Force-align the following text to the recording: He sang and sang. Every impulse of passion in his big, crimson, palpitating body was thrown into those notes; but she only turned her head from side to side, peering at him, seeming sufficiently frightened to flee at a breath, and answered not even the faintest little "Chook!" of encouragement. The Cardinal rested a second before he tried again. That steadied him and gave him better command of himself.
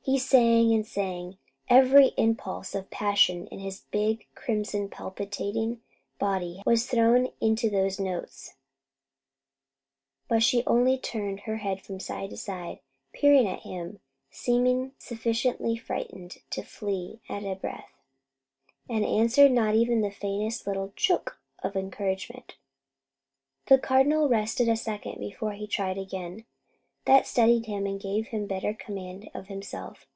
He 0.00 0.18
sang 0.18 0.72
and 0.72 0.86
sang. 0.86 1.36
Every 1.68 2.14
impulse 2.16 2.74
of 2.74 2.88
passion 2.88 3.46
in 3.48 3.58
his 3.58 3.80
big, 3.90 4.26
crimson, 4.34 4.88
palpitating 4.88 5.82
body 6.18 6.62
was 6.64 6.86
thrown 6.86 7.28
into 7.42 7.68
those 7.68 8.00
notes; 8.00 8.54
but 10.26 10.42
she 10.42 10.64
only 10.66 10.96
turned 10.96 11.40
her 11.40 11.58
head 11.58 11.82
from 11.82 12.00
side 12.00 12.30
to 12.30 12.38
side, 12.38 12.78
peering 13.12 13.46
at 13.46 13.64
him, 13.64 14.00
seeming 14.30 14.92
sufficiently 14.96 15.76
frightened 15.76 16.38
to 16.52 16.62
flee 16.62 17.20
at 17.28 17.44
a 17.44 17.54
breath, 17.54 17.92
and 18.88 19.04
answered 19.04 19.52
not 19.52 19.74
even 19.74 20.00
the 20.00 20.10
faintest 20.10 20.66
little 20.66 20.94
"Chook!" 20.96 21.38
of 21.62 21.76
encouragement. 21.76 22.56
The 23.66 23.76
Cardinal 23.76 24.26
rested 24.26 24.70
a 24.70 24.76
second 24.76 25.18
before 25.20 25.52
he 25.52 25.66
tried 25.66 25.98
again. 25.98 26.46
That 27.04 27.26
steadied 27.26 27.64
him 27.64 27.86
and 27.86 27.98
gave 27.98 28.26
him 28.26 28.46
better 28.46 28.74
command 28.74 29.30
of 29.32 29.46
himself. 29.46 30.06